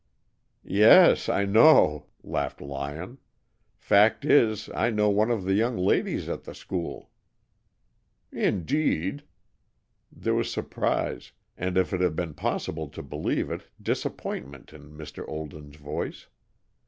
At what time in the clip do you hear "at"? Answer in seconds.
6.27-6.43